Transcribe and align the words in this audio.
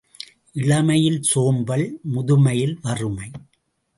இளமையில் 0.53 1.19
சோம்பல், 1.21 1.85
முதுமையில் 2.15 2.75
வறுமை. 2.81 3.29